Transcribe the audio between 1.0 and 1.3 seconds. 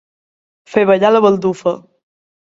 la